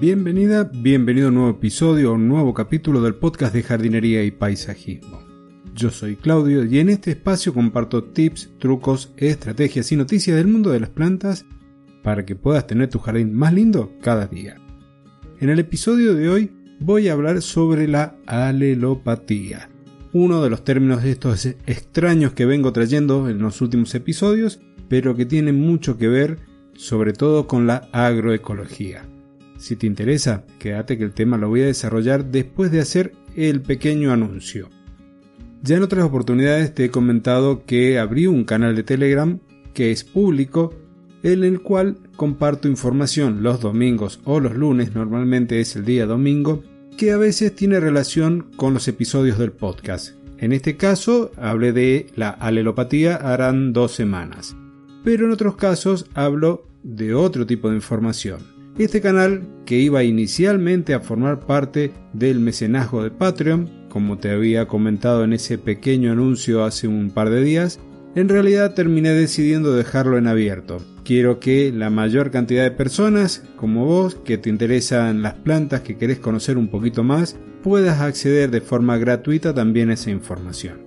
[0.00, 4.30] Bienvenida, bienvenido a un nuevo episodio, a un nuevo capítulo del podcast de jardinería y
[4.30, 5.20] paisajismo.
[5.74, 10.70] Yo soy Claudio y en este espacio comparto tips, trucos, estrategias y noticias del mundo
[10.70, 11.44] de las plantas
[12.02, 14.56] para que puedas tener tu jardín más lindo cada día.
[15.38, 19.68] En el episodio de hoy voy a hablar sobre la alelopatía,
[20.14, 25.26] uno de los términos estos extraños que vengo trayendo en los últimos episodios, pero que
[25.26, 26.38] tiene mucho que ver
[26.72, 29.04] sobre todo con la agroecología.
[29.60, 33.60] Si te interesa, quédate que el tema lo voy a desarrollar después de hacer el
[33.60, 34.70] pequeño anuncio.
[35.62, 39.38] Ya en otras oportunidades te he comentado que abrí un canal de Telegram
[39.74, 40.72] que es público
[41.22, 46.64] en el cual comparto información los domingos o los lunes, normalmente es el día domingo,
[46.96, 50.14] que a veces tiene relación con los episodios del podcast.
[50.38, 54.56] En este caso hablé de la alelopatía harán dos semanas,
[55.04, 58.59] pero en otros casos hablo de otro tipo de información.
[58.78, 64.66] Este canal, que iba inicialmente a formar parte del mecenazgo de Patreon, como te había
[64.66, 67.80] comentado en ese pequeño anuncio hace un par de días,
[68.14, 70.78] en realidad terminé decidiendo dejarlo en abierto.
[71.04, 75.96] Quiero que la mayor cantidad de personas, como vos, que te interesan las plantas, que
[75.96, 80.78] querés conocer un poquito más, puedas acceder de forma gratuita también a esa información.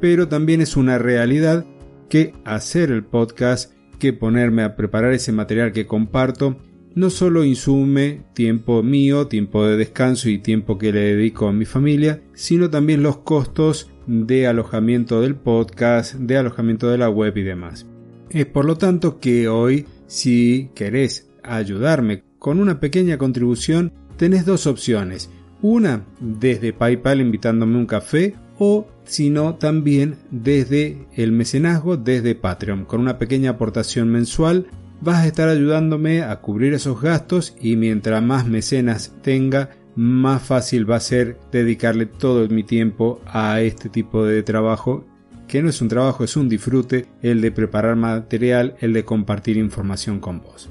[0.00, 1.64] Pero también es una realidad
[2.08, 6.58] que hacer el podcast, que ponerme a preparar ese material que comparto,
[6.94, 11.64] no solo insume tiempo mío, tiempo de descanso y tiempo que le dedico a mi
[11.64, 17.42] familia, sino también los costos de alojamiento del podcast, de alojamiento de la web y
[17.42, 17.86] demás.
[18.30, 24.66] Es por lo tanto que hoy, si querés ayudarme con una pequeña contribución, tenés dos
[24.66, 25.30] opciones.
[25.60, 33.00] Una desde PayPal invitándome un café o sino también desde el mecenazgo, desde Patreon, con
[33.00, 34.66] una pequeña aportación mensual
[35.02, 40.88] vas a estar ayudándome a cubrir esos gastos y mientras más mecenas tenga, más fácil
[40.88, 45.04] va a ser dedicarle todo mi tiempo a este tipo de trabajo,
[45.48, 49.56] que no es un trabajo, es un disfrute, el de preparar material, el de compartir
[49.56, 50.70] información con vos.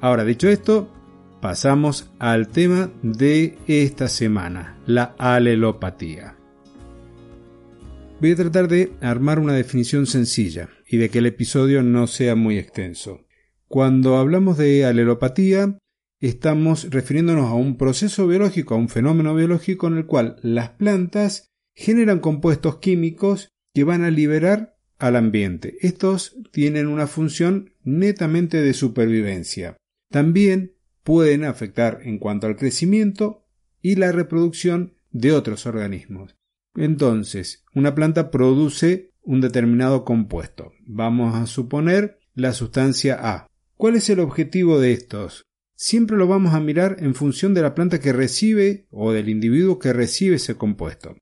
[0.00, 0.92] Ahora, dicho esto,
[1.40, 6.36] pasamos al tema de esta semana, la alelopatía.
[8.20, 12.36] Voy a tratar de armar una definición sencilla y de que el episodio no sea
[12.36, 13.22] muy extenso.
[13.72, 15.78] Cuando hablamos de alelopatía,
[16.20, 21.48] estamos refiriéndonos a un proceso biológico, a un fenómeno biológico en el cual las plantas
[21.74, 25.78] generan compuestos químicos que van a liberar al ambiente.
[25.80, 29.78] Estos tienen una función netamente de supervivencia.
[30.10, 33.46] También pueden afectar en cuanto al crecimiento
[33.80, 36.36] y la reproducción de otros organismos.
[36.74, 40.72] Entonces, una planta produce un determinado compuesto.
[40.84, 43.48] Vamos a suponer la sustancia A.
[43.82, 45.44] ¿Cuál es el objetivo de estos?
[45.74, 49.80] Siempre lo vamos a mirar en función de la planta que recibe o del individuo
[49.80, 51.16] que recibe ese compuesto.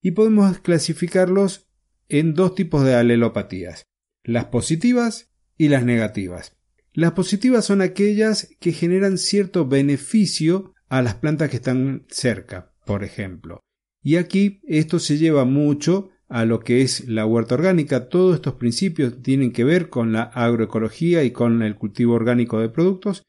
[0.00, 1.68] Y podemos clasificarlos
[2.08, 3.84] en dos tipos de alelopatías,
[4.24, 5.28] las positivas
[5.58, 6.56] y las negativas.
[6.94, 13.04] Las positivas son aquellas que generan cierto beneficio a las plantas que están cerca, por
[13.04, 13.60] ejemplo.
[14.02, 18.08] Y aquí esto se lleva mucho a lo que es la huerta orgánica.
[18.08, 22.68] Todos estos principios tienen que ver con la agroecología y con el cultivo orgánico de
[22.68, 23.22] productos,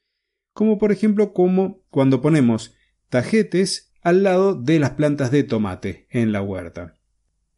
[0.53, 2.75] como por ejemplo como cuando ponemos
[3.09, 6.95] tajetes al lado de las plantas de tomate en la huerta.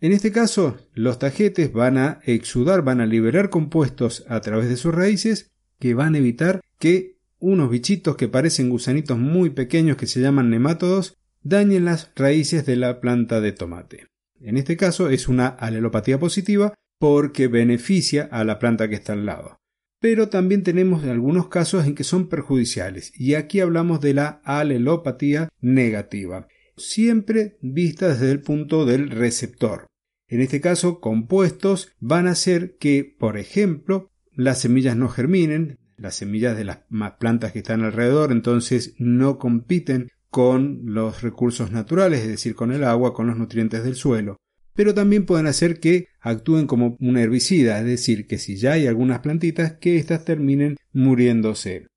[0.01, 4.77] En este caso, los tajetes van a exudar, van a liberar compuestos a través de
[4.77, 10.07] sus raíces que van a evitar que unos bichitos que parecen gusanitos muy pequeños que
[10.07, 14.07] se llaman nemátodos dañen las raíces de la planta de tomate.
[14.41, 19.25] En este caso es una alelopatía positiva porque beneficia a la planta que está al
[19.25, 19.57] lado.
[20.01, 25.49] Pero también tenemos algunos casos en que son perjudiciales y aquí hablamos de la alelopatía
[25.59, 29.87] negativa, siempre vista desde el punto del receptor.
[30.27, 36.15] En este caso, compuestos van a hacer que, por ejemplo, las semillas no germinen, las
[36.15, 36.79] semillas de las
[37.19, 42.83] plantas que están alrededor entonces no compiten con los recursos naturales, es decir, con el
[42.83, 44.37] agua, con los nutrientes del suelo.
[44.73, 48.87] Pero también pueden hacer que actúen como un herbicida, es decir, que si ya hay
[48.87, 51.87] algunas plantitas, que éstas terminen muriéndose.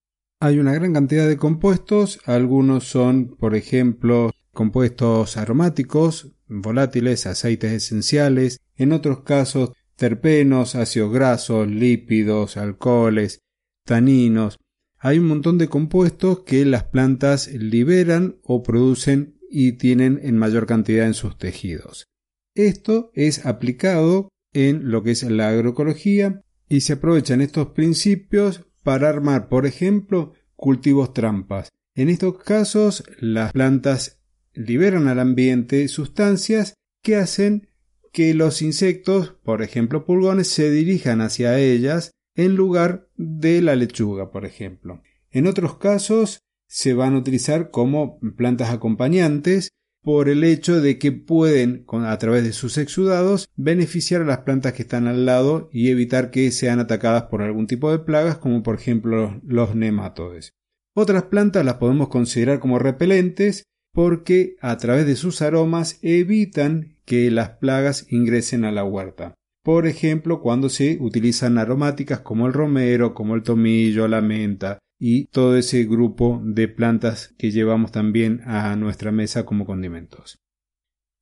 [0.41, 8.59] Hay una gran cantidad de compuestos, algunos son, por ejemplo, compuestos aromáticos, volátiles, aceites esenciales,
[8.77, 13.41] en otros casos terpenos, ácidos grasos, lípidos, alcoholes,
[13.85, 14.59] taninos,
[15.05, 20.67] hay un montón de compuestos que las plantas liberan o producen y tienen en mayor
[20.67, 22.07] cantidad en sus tejidos.
[22.55, 29.09] Esto es aplicado en lo que es la agroecología y se aprovechan estos principios para
[29.09, 31.69] armar, por ejemplo, cultivos trampas.
[31.97, 34.21] En estos casos, las plantas
[34.55, 37.69] liberan al ambiente sustancias que hacen
[38.13, 44.31] que los insectos, por ejemplo pulgones, se dirijan hacia ellas en lugar de la lechuga,
[44.31, 45.03] por ejemplo.
[45.31, 49.71] En otros casos se van a utilizar como plantas acompañantes
[50.03, 54.73] por el hecho de que pueden, a través de sus exudados, beneficiar a las plantas
[54.73, 58.63] que están al lado y evitar que sean atacadas por algún tipo de plagas, como
[58.63, 60.55] por ejemplo los nematodes.
[60.95, 67.31] Otras plantas las podemos considerar como repelentes porque a través de sus aromas evitan que
[67.31, 69.35] las plagas ingresen a la huerta.
[69.63, 75.27] Por ejemplo, cuando se utilizan aromáticas como el romero, como el tomillo, la menta y
[75.27, 80.39] todo ese grupo de plantas que llevamos también a nuestra mesa como condimentos.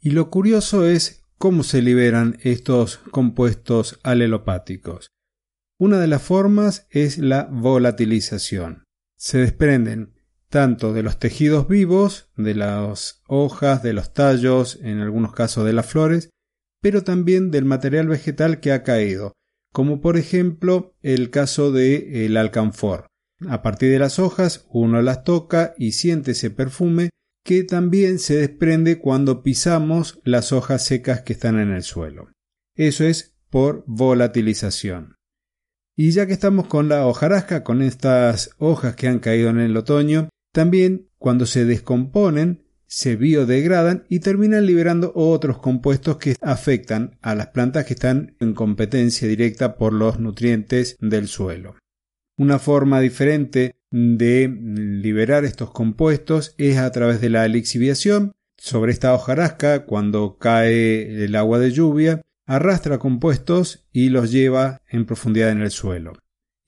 [0.00, 5.08] Y lo curioso es cómo se liberan estos compuestos alelopáticos.
[5.78, 8.84] Una de las formas es la volatilización.
[9.16, 10.14] Se desprenden
[10.50, 15.72] tanto de los tejidos vivos, de las hojas, de los tallos, en algunos casos de
[15.72, 16.30] las flores,
[16.80, 19.32] pero también del material vegetal que ha caído,
[19.72, 23.06] como por ejemplo el caso de el alcanfor.
[23.48, 27.10] A partir de las hojas uno las toca y siente ese perfume
[27.44, 32.30] que también se desprende cuando pisamos las hojas secas que están en el suelo.
[32.76, 35.16] Eso es por volatilización.
[35.96, 39.76] Y ya que estamos con la hojarasca, con estas hojas que han caído en el
[39.76, 47.36] otoño, también, cuando se descomponen, se biodegradan y terminan liberando otros compuestos que afectan a
[47.36, 51.76] las plantas que están en competencia directa por los nutrientes del suelo.
[52.36, 58.32] Una forma diferente de liberar estos compuestos es a través de la lixiviación.
[58.58, 65.06] Sobre esta hojarasca, cuando cae el agua de lluvia, arrastra compuestos y los lleva en
[65.06, 66.14] profundidad en el suelo.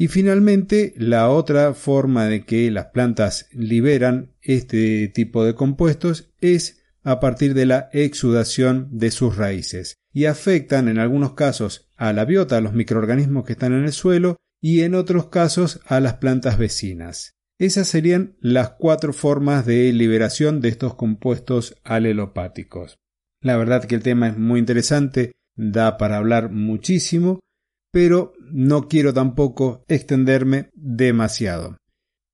[0.02, 6.82] Y finalmente, la otra forma de que las plantas liberan este tipo de compuestos es
[7.04, 12.24] a partir de la exudación de sus raíces y afectan en algunos casos a la
[12.24, 16.14] biota, a los microorganismos que están en el suelo y en otros casos a las
[16.14, 17.36] plantas vecinas.
[17.60, 22.98] Esas serían las cuatro formas de liberación de estos compuestos alelopáticos.
[23.40, 27.38] La verdad que el tema es muy interesante, da para hablar muchísimo,
[27.92, 31.76] pero no quiero tampoco extenderme demasiado.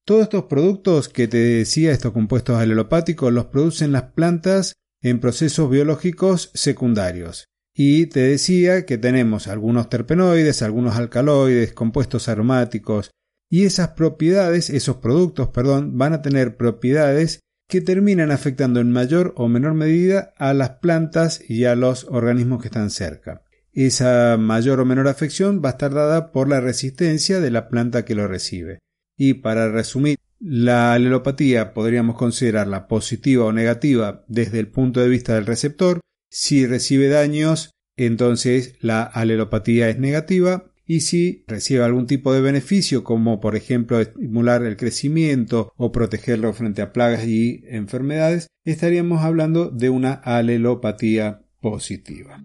[0.06, 4.72] Todos estos productos que te decía, estos compuestos alelopáticos, los producen las plantas
[5.02, 7.44] en procesos biológicos secundarios.
[7.74, 13.10] Y te decía que tenemos algunos terpenoides, algunos alcaloides, compuestos aromáticos,
[13.50, 19.34] y esas propiedades, esos productos, perdón, van a tener propiedades que terminan afectando en mayor
[19.36, 23.42] o menor medida a las plantas y a los organismos que están cerca.
[23.86, 28.04] Esa mayor o menor afección va a estar dada por la resistencia de la planta
[28.04, 28.80] que lo recibe.
[29.16, 35.36] Y para resumir, la alelopatía podríamos considerarla positiva o negativa desde el punto de vista
[35.36, 36.00] del receptor.
[36.28, 43.04] Si recibe daños, entonces la alelopatía es negativa y si recibe algún tipo de beneficio,
[43.04, 49.70] como por ejemplo estimular el crecimiento o protegerlo frente a plagas y enfermedades, estaríamos hablando
[49.70, 52.42] de una alelopatía positiva.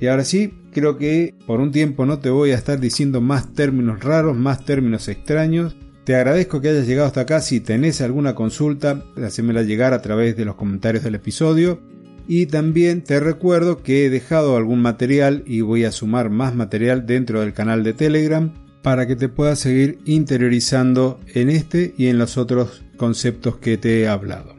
[0.00, 3.52] Y ahora sí, creo que por un tiempo no te voy a estar diciendo más
[3.52, 5.76] términos raros, más términos extraños.
[6.04, 7.40] Te agradezco que hayas llegado hasta acá.
[7.40, 11.80] Si tenés alguna consulta, hacémela llegar a través de los comentarios del episodio.
[12.26, 17.04] Y también te recuerdo que he dejado algún material y voy a sumar más material
[17.04, 22.18] dentro del canal de Telegram para que te puedas seguir interiorizando en este y en
[22.18, 24.54] los otros conceptos que te he hablado.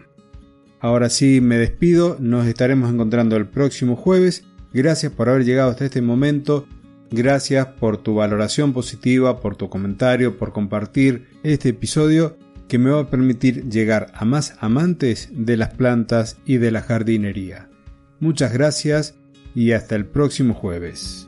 [0.80, 5.86] Ahora sí me despido, nos estaremos encontrando el próximo jueves Gracias por haber llegado hasta
[5.86, 6.68] este momento.
[7.10, 12.38] Gracias por tu valoración positiva, por tu comentario, por compartir este episodio
[12.70, 16.82] que me va a permitir llegar a más amantes de las plantas y de la
[16.82, 17.70] jardinería.
[18.22, 19.16] Muchas gracias
[19.54, 21.28] y hasta el próximo jueves.